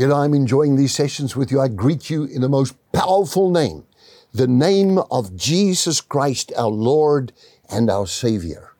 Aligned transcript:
You 0.00 0.08
know, 0.08 0.16
I'm 0.16 0.32
enjoying 0.32 0.76
these 0.76 0.94
sessions 0.94 1.36
with 1.36 1.52
you. 1.52 1.60
I 1.60 1.68
greet 1.68 2.08
you 2.08 2.24
in 2.24 2.40
the 2.40 2.48
most 2.48 2.74
powerful 2.90 3.50
name, 3.50 3.84
the 4.32 4.46
name 4.46 4.96
of 5.10 5.36
Jesus 5.36 6.00
Christ, 6.00 6.54
our 6.56 6.70
Lord 6.70 7.34
and 7.68 7.90
our 7.90 8.06
Savior. 8.06 8.72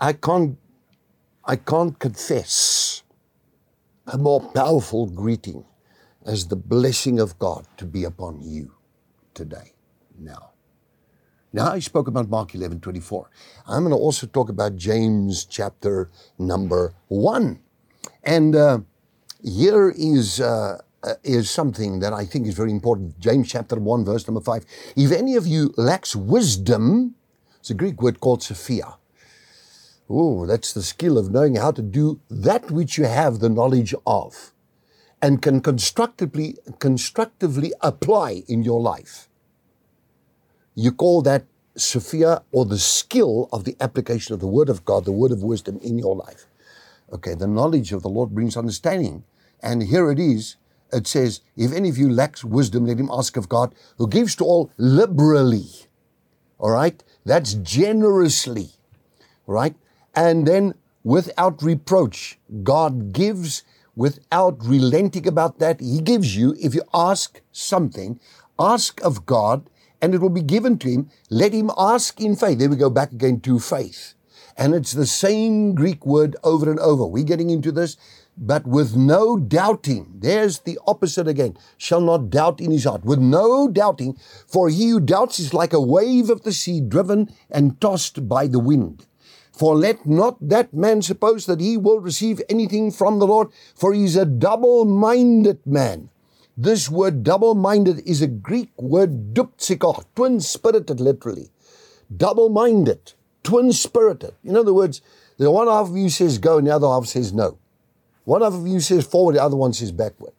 I 0.00 0.14
can't, 0.14 0.58
I 1.44 1.54
can't 1.54 1.96
confess 1.96 3.04
a 4.08 4.18
more 4.18 4.40
powerful 4.40 5.06
greeting 5.06 5.64
as 6.26 6.48
the 6.48 6.56
blessing 6.56 7.20
of 7.20 7.38
God 7.38 7.64
to 7.76 7.84
be 7.84 8.02
upon 8.02 8.42
you 8.42 8.74
today, 9.32 9.74
now. 10.18 10.50
Now, 11.52 11.70
I 11.70 11.78
spoke 11.78 12.08
about 12.08 12.28
Mark 12.28 12.52
11 12.56 12.80
24. 12.80 13.30
I'm 13.68 13.84
going 13.84 13.92
to 13.92 13.96
also 13.96 14.26
talk 14.26 14.48
about 14.48 14.74
James 14.74 15.44
chapter 15.44 16.10
number 16.36 16.94
one. 17.06 17.60
And, 18.24 18.56
uh, 18.56 18.78
here 19.44 19.90
is, 19.90 20.40
uh, 20.40 20.80
uh, 21.02 21.14
is 21.22 21.50
something 21.50 22.00
that 22.00 22.12
I 22.12 22.24
think 22.24 22.46
is 22.46 22.54
very 22.54 22.70
important. 22.70 23.18
James 23.20 23.48
chapter 23.48 23.76
1, 23.76 24.04
verse 24.04 24.26
number 24.26 24.40
5. 24.40 24.64
If 24.96 25.12
any 25.12 25.36
of 25.36 25.46
you 25.46 25.74
lacks 25.76 26.16
wisdom, 26.16 27.14
it's 27.60 27.70
a 27.70 27.74
Greek 27.74 28.00
word 28.00 28.20
called 28.20 28.42
Sophia. 28.42 28.96
Oh, 30.08 30.46
that's 30.46 30.72
the 30.72 30.82
skill 30.82 31.18
of 31.18 31.30
knowing 31.30 31.56
how 31.56 31.70
to 31.72 31.82
do 31.82 32.20
that 32.30 32.70
which 32.70 32.98
you 32.98 33.04
have 33.04 33.40
the 33.40 33.48
knowledge 33.48 33.94
of 34.06 34.52
and 35.20 35.40
can 35.40 35.60
constructively, 35.60 36.56
constructively 36.78 37.72
apply 37.80 38.42
in 38.48 38.62
your 38.62 38.80
life. 38.80 39.28
You 40.74 40.92
call 40.92 41.22
that 41.22 41.44
Sophia 41.76 42.42
or 42.52 42.64
the 42.64 42.78
skill 42.78 43.48
of 43.52 43.64
the 43.64 43.76
application 43.80 44.34
of 44.34 44.40
the 44.40 44.46
word 44.46 44.68
of 44.68 44.84
God, 44.84 45.04
the 45.04 45.12
word 45.12 45.32
of 45.32 45.42
wisdom 45.42 45.78
in 45.82 45.98
your 45.98 46.16
life. 46.16 46.46
Okay, 47.12 47.34
the 47.34 47.46
knowledge 47.46 47.92
of 47.92 48.02
the 48.02 48.08
Lord 48.08 48.30
brings 48.30 48.56
understanding. 48.56 49.24
And 49.64 49.82
here 49.82 50.10
it 50.10 50.20
is. 50.20 50.56
It 50.92 51.08
says, 51.08 51.40
If 51.56 51.72
any 51.72 51.88
of 51.88 51.98
you 51.98 52.08
lacks 52.08 52.44
wisdom, 52.44 52.86
let 52.86 53.00
him 53.00 53.10
ask 53.10 53.36
of 53.36 53.48
God, 53.48 53.74
who 53.98 54.06
gives 54.06 54.36
to 54.36 54.44
all 54.44 54.70
liberally. 54.76 55.66
All 56.58 56.70
right? 56.70 57.02
That's 57.24 57.54
generously. 57.54 58.68
Right? 59.46 59.74
And 60.14 60.46
then 60.46 60.74
without 61.02 61.62
reproach. 61.62 62.38
God 62.62 63.12
gives 63.12 63.62
without 63.96 64.64
relenting 64.64 65.26
about 65.26 65.58
that. 65.60 65.80
He 65.80 66.00
gives 66.00 66.36
you, 66.36 66.54
if 66.60 66.74
you 66.74 66.82
ask 66.92 67.40
something, 67.52 68.20
ask 68.58 69.02
of 69.02 69.24
God 69.26 69.68
and 70.02 70.14
it 70.14 70.20
will 70.20 70.28
be 70.28 70.42
given 70.42 70.78
to 70.78 70.88
him. 70.88 71.10
Let 71.30 71.54
him 71.54 71.70
ask 71.78 72.20
in 72.20 72.36
faith. 72.36 72.58
There 72.58 72.68
we 72.68 72.76
go 72.76 72.90
back 72.90 73.12
again 73.12 73.40
to 73.40 73.58
faith. 73.58 74.14
And 74.56 74.74
it's 74.74 74.92
the 74.92 75.06
same 75.06 75.74
Greek 75.74 76.04
word 76.04 76.36
over 76.44 76.70
and 76.70 76.78
over. 76.78 77.06
We're 77.06 77.24
getting 77.24 77.50
into 77.50 77.72
this 77.72 77.96
but 78.36 78.66
with 78.66 78.96
no 78.96 79.36
doubting. 79.36 80.14
There's 80.18 80.60
the 80.60 80.78
opposite 80.86 81.28
again. 81.28 81.56
Shall 81.78 82.00
not 82.00 82.30
doubt 82.30 82.60
in 82.60 82.70
his 82.70 82.84
heart. 82.84 83.04
With 83.04 83.18
no 83.18 83.68
doubting, 83.68 84.18
for 84.46 84.68
he 84.68 84.90
who 84.90 85.00
doubts 85.00 85.38
is 85.38 85.54
like 85.54 85.72
a 85.72 85.80
wave 85.80 86.30
of 86.30 86.42
the 86.42 86.52
sea 86.52 86.80
driven 86.80 87.32
and 87.50 87.80
tossed 87.80 88.28
by 88.28 88.46
the 88.46 88.58
wind. 88.58 89.06
For 89.52 89.76
let 89.76 90.04
not 90.04 90.36
that 90.48 90.74
man 90.74 91.00
suppose 91.00 91.46
that 91.46 91.60
he 91.60 91.76
will 91.76 92.00
receive 92.00 92.42
anything 92.48 92.90
from 92.90 93.20
the 93.20 93.26
Lord, 93.26 93.48
for 93.74 93.94
he 93.94 94.04
is 94.04 94.16
a 94.16 94.24
double 94.24 94.84
minded 94.84 95.64
man. 95.64 96.10
This 96.56 96.88
word 96.90 97.22
double 97.22 97.54
minded 97.54 98.00
is 98.06 98.20
a 98.20 98.26
Greek 98.26 98.70
word 98.76 99.32
dupsikos, 99.34 100.04
twin 100.16 100.40
spirited 100.40 101.00
literally. 101.00 101.50
Double 102.14 102.48
minded, 102.48 103.12
twin 103.44 103.72
spirited. 103.72 104.34
In 104.44 104.56
other 104.56 104.74
words, 104.74 105.00
the 105.38 105.50
one 105.50 105.68
half 105.68 105.88
of 105.88 105.96
you 105.96 106.08
says 106.08 106.38
go 106.38 106.58
and 106.58 106.66
the 106.66 106.74
other 106.74 106.88
half 106.88 107.06
says 107.06 107.32
no. 107.32 107.58
One 108.24 108.42
of 108.42 108.66
you 108.66 108.80
says 108.80 109.04
forward, 109.04 109.36
the 109.36 109.42
other 109.42 109.56
one 109.56 109.72
says 109.72 109.92
backward. 109.92 110.32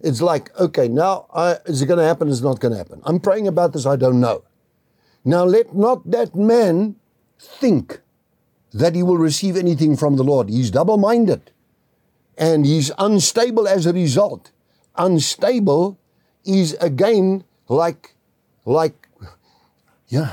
It's 0.00 0.20
like, 0.20 0.58
okay, 0.58 0.88
now 0.88 1.26
uh, 1.32 1.56
is 1.66 1.82
it 1.82 1.86
going 1.86 1.98
to 1.98 2.04
happen? 2.04 2.28
Is 2.28 2.42
not 2.42 2.60
going 2.60 2.72
to 2.72 2.78
happen? 2.78 3.00
I'm 3.04 3.20
praying 3.20 3.48
about 3.48 3.72
this. 3.72 3.86
I 3.86 3.96
don't 3.96 4.20
know. 4.20 4.44
Now 5.24 5.44
let 5.44 5.74
not 5.74 6.10
that 6.10 6.34
man 6.34 6.96
think 7.38 8.00
that 8.72 8.94
he 8.94 9.02
will 9.02 9.16
receive 9.18 9.56
anything 9.56 9.96
from 9.96 10.16
the 10.16 10.24
Lord. 10.24 10.48
He's 10.48 10.70
double 10.70 10.98
minded 10.98 11.50
and 12.36 12.66
he's 12.66 12.92
unstable 12.98 13.66
as 13.66 13.86
a 13.86 13.92
result. 13.92 14.52
Unstable 14.96 15.98
is 16.44 16.74
again 16.74 17.44
like, 17.68 18.14
like, 18.64 19.08
yeah, 20.08 20.32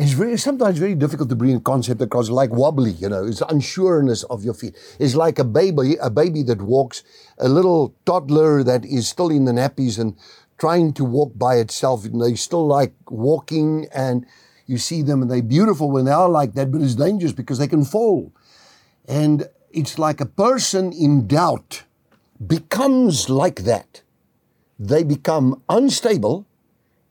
it's 0.00 0.12
very, 0.12 0.38
sometimes 0.38 0.78
very 0.78 0.94
difficult 0.94 1.28
to 1.28 1.36
bring 1.36 1.54
a 1.54 1.60
concept 1.60 2.00
across, 2.00 2.30
like 2.30 2.50
wobbly, 2.50 2.92
you 2.92 3.06
know, 3.06 3.26
it's 3.26 3.42
unsureness 3.42 4.24
of 4.30 4.42
your 4.42 4.54
feet. 4.54 4.74
It's 4.98 5.14
like 5.14 5.38
a 5.38 5.44
baby, 5.44 5.96
a 6.00 6.08
baby 6.08 6.42
that 6.44 6.62
walks, 6.62 7.02
a 7.36 7.50
little 7.50 7.94
toddler 8.06 8.64
that 8.64 8.86
is 8.86 9.06
still 9.06 9.28
in 9.28 9.44
the 9.44 9.52
nappies 9.52 9.98
and 9.98 10.16
trying 10.56 10.94
to 10.94 11.04
walk 11.04 11.36
by 11.36 11.56
itself. 11.56 12.06
And 12.06 12.18
they 12.18 12.34
still 12.34 12.66
like 12.66 12.94
walking 13.10 13.88
and 13.92 14.24
you 14.66 14.78
see 14.78 15.02
them 15.02 15.20
and 15.20 15.30
they're 15.30 15.42
beautiful 15.42 15.90
when 15.90 16.06
they 16.06 16.12
are 16.12 16.30
like 16.30 16.54
that, 16.54 16.72
but 16.72 16.80
it's 16.80 16.94
dangerous 16.94 17.32
because 17.32 17.58
they 17.58 17.68
can 17.68 17.84
fall. 17.84 18.32
And 19.06 19.50
it's 19.70 19.98
like 19.98 20.22
a 20.22 20.26
person 20.26 20.94
in 20.94 21.26
doubt 21.26 21.82
becomes 22.46 23.28
like 23.28 23.64
that. 23.64 24.00
They 24.78 25.04
become 25.04 25.62
unstable 25.68 26.46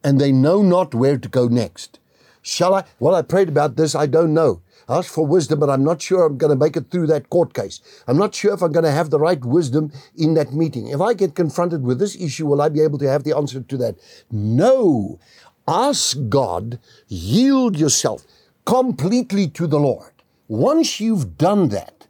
and 0.03 0.19
they 0.19 0.31
know 0.31 0.63
not 0.63 0.95
where 0.95 1.19
to 1.19 1.29
go 1.29 1.47
next. 1.47 1.98
Shall 2.41 2.73
I? 2.73 2.83
Well, 2.99 3.15
I 3.15 3.21
prayed 3.21 3.49
about 3.49 3.75
this. 3.75 3.95
I 3.95 4.05
don't 4.05 4.33
know. 4.33 4.61
I 4.87 4.97
asked 4.97 5.09
for 5.09 5.25
wisdom, 5.25 5.59
but 5.59 5.69
I'm 5.69 5.83
not 5.83 6.01
sure 6.01 6.25
I'm 6.25 6.37
going 6.37 6.49
to 6.49 6.55
make 6.55 6.75
it 6.75 6.89
through 6.89 7.07
that 7.07 7.29
court 7.29 7.53
case. 7.53 7.79
I'm 8.07 8.17
not 8.17 8.33
sure 8.33 8.53
if 8.53 8.61
I'm 8.61 8.71
going 8.71 8.85
to 8.85 8.91
have 8.91 9.11
the 9.11 9.19
right 9.19 9.43
wisdom 9.43 9.91
in 10.17 10.33
that 10.33 10.53
meeting. 10.53 10.87
If 10.87 10.99
I 10.99 11.13
get 11.13 11.35
confronted 11.35 11.83
with 11.83 11.99
this 11.99 12.15
issue, 12.19 12.47
will 12.47 12.61
I 12.61 12.69
be 12.69 12.81
able 12.81 12.97
to 12.99 13.09
have 13.09 13.23
the 13.23 13.35
answer 13.35 13.61
to 13.61 13.77
that? 13.77 13.97
No. 14.31 15.19
Ask 15.67 16.17
God, 16.29 16.79
yield 17.07 17.77
yourself 17.77 18.25
completely 18.65 19.47
to 19.49 19.67
the 19.67 19.79
Lord. 19.79 20.13
Once 20.47 20.99
you've 20.99 21.37
done 21.37 21.69
that, 21.69 22.07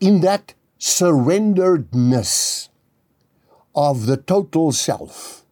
in 0.00 0.20
that 0.22 0.54
surrenderedness 0.80 2.68
of 3.76 4.06
the 4.06 4.16
total 4.16 4.72
self, 4.72 5.43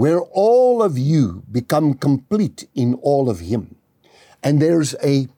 where 0.00 0.22
all 0.32 0.82
of 0.82 0.96
you 0.96 1.42
become 1.52 1.92
complete 1.92 2.66
in 2.74 2.94
all 3.02 3.28
of 3.28 3.40
Him. 3.40 3.76
And 4.42 4.62
there's 4.62 4.94
a 5.04 5.28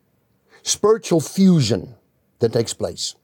spiritual 0.63 1.21
fusion 1.21 1.97
that 2.39 2.53
takes 2.53 2.73
place 2.73 3.17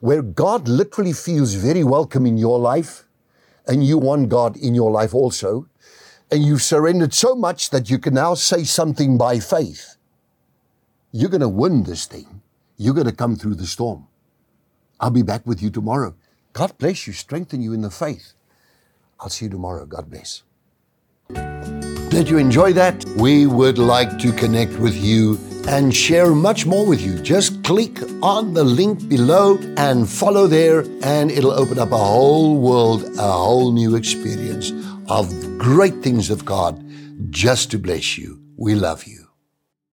where 0.00 0.22
God 0.22 0.66
literally 0.66 1.12
feels 1.12 1.52
very 1.52 1.84
welcome 1.84 2.24
in 2.24 2.38
your 2.38 2.58
life 2.58 3.04
and 3.66 3.84
you 3.84 3.98
want 3.98 4.30
God 4.30 4.56
in 4.56 4.74
your 4.74 4.90
life 4.90 5.14
also. 5.14 5.68
And 6.30 6.42
you've 6.42 6.62
surrendered 6.62 7.12
so 7.12 7.34
much 7.34 7.68
that 7.68 7.90
you 7.90 7.98
can 7.98 8.14
now 8.14 8.32
say 8.32 8.64
something 8.64 9.18
by 9.18 9.40
faith. 9.40 9.96
You're 11.12 11.28
going 11.28 11.42
to 11.42 11.50
win 11.50 11.82
this 11.82 12.06
thing. 12.06 12.40
You're 12.78 12.94
going 12.94 13.10
to 13.10 13.22
come 13.22 13.36
through 13.36 13.56
the 13.56 13.66
storm. 13.66 14.06
I'll 14.98 15.10
be 15.10 15.20
back 15.22 15.46
with 15.46 15.60
you 15.60 15.68
tomorrow. 15.68 16.14
God 16.54 16.78
bless 16.78 17.06
you, 17.06 17.12
strengthen 17.12 17.60
you 17.60 17.74
in 17.74 17.82
the 17.82 17.90
faith. 17.90 18.32
I'll 19.20 19.28
see 19.28 19.46
you 19.46 19.50
tomorrow. 19.50 19.86
God 19.86 20.10
bless. 20.10 20.42
Did 22.10 22.28
you 22.28 22.38
enjoy 22.38 22.72
that? 22.74 23.04
We 23.16 23.46
would 23.46 23.78
like 23.78 24.18
to 24.20 24.32
connect 24.32 24.72
with 24.78 24.94
you 24.94 25.38
and 25.68 25.94
share 25.94 26.34
much 26.34 26.64
more 26.64 26.86
with 26.86 27.00
you. 27.00 27.18
Just 27.18 27.64
click 27.64 28.00
on 28.22 28.54
the 28.54 28.62
link 28.62 29.08
below 29.08 29.58
and 29.76 30.08
follow 30.08 30.46
there, 30.46 30.84
and 31.02 31.30
it'll 31.30 31.52
open 31.52 31.78
up 31.78 31.90
a 31.90 31.98
whole 31.98 32.58
world, 32.58 33.04
a 33.18 33.32
whole 33.32 33.72
new 33.72 33.96
experience 33.96 34.72
of 35.08 35.28
great 35.58 36.02
things 36.02 36.30
of 36.30 36.44
God 36.44 36.82
just 37.30 37.70
to 37.72 37.78
bless 37.78 38.16
you. 38.16 38.40
We 38.56 38.74
love 38.74 39.04
you. 39.04 39.25